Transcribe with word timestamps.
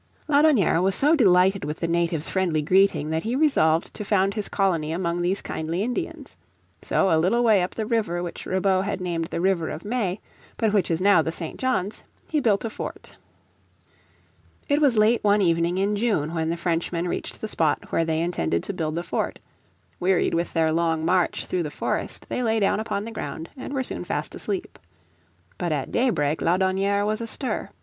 Laudonnière 0.27 0.81
was 0.81 0.95
so 0.95 1.15
delighted 1.15 1.63
with 1.63 1.77
the 1.77 1.87
natives' 1.87 2.27
friendly 2.27 2.63
greeting 2.63 3.11
that 3.11 3.21
he 3.21 3.35
resolved 3.35 3.93
to 3.93 4.03
found 4.03 4.33
his 4.33 4.49
colony 4.49 4.91
among 4.91 5.21
these 5.21 5.43
kindly 5.43 5.83
Indians. 5.83 6.35
So 6.81 7.09
a 7.11 7.19
little 7.19 7.43
way 7.43 7.61
up 7.61 7.75
the 7.75 7.85
river 7.85 8.23
which 8.23 8.47
Ribaut 8.47 8.83
had 8.85 8.99
named 8.99 9.25
the 9.25 9.39
river 9.39 9.69
of 9.69 9.85
May, 9.85 10.19
but 10.57 10.73
which 10.73 10.89
is 10.89 11.01
now 11.01 11.21
the 11.21 11.31
St. 11.31 11.59
John's, 11.59 12.01
he 12.27 12.39
built 12.39 12.65
a 12.65 12.69
fort. 12.71 13.15
It 14.67 14.81
was 14.81 14.97
late 14.97 15.23
one 15.23 15.39
evening 15.43 15.77
in 15.77 15.95
June 15.95 16.33
when 16.33 16.49
the 16.49 16.57
Frenchmen 16.57 17.07
reached 17.07 17.39
the 17.39 17.47
spot 17.47 17.91
where 17.91 18.03
they 18.03 18.21
intended 18.21 18.63
to 18.63 18.73
build 18.73 18.95
the 18.95 19.03
fort; 19.03 19.37
wearied 19.99 20.33
with 20.33 20.51
their 20.53 20.71
long 20.71 21.05
march 21.05 21.45
through 21.45 21.61
the 21.61 21.69
forest 21.69 22.25
they 22.27 22.41
lay 22.41 22.59
down 22.59 22.79
upon 22.79 23.05
the 23.05 23.11
ground 23.11 23.51
and 23.55 23.71
were 23.71 23.83
soon 23.83 24.03
fast 24.03 24.33
asleep. 24.33 24.79
But 25.59 25.71
at 25.71 25.91
day 25.91 26.09
break 26.09 26.39
Laudonnière 26.41 27.05
was 27.05 27.21
astir. 27.21 27.69